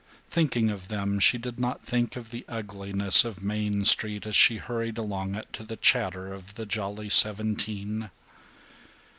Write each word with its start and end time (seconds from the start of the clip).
Thinking 0.31 0.71
of 0.71 0.87
them 0.87 1.19
she 1.19 1.37
did 1.37 1.59
not 1.59 1.83
think 1.85 2.15
of 2.15 2.31
the 2.31 2.43
ugliness 2.49 3.23
of 3.23 3.43
Main 3.43 3.85
Street 3.85 4.25
as 4.25 4.35
she 4.35 4.57
hurried 4.57 4.97
along 4.97 5.35
it 5.35 5.53
to 5.53 5.63
the 5.63 5.77
chatter 5.77 6.33
of 6.33 6.55
the 6.55 6.65
Jolly 6.65 7.07
Seventeen. 7.07 8.09